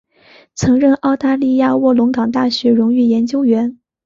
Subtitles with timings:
[0.55, 3.77] 曾任澳大利亚卧龙岗大学荣誉研究员。